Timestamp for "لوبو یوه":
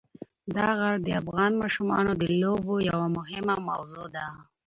2.41-3.07